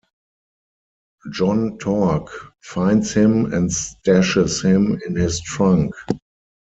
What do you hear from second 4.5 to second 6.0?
him in his trunk.